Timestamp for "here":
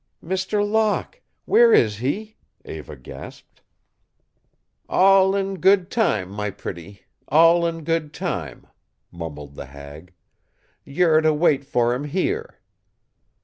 12.05-12.57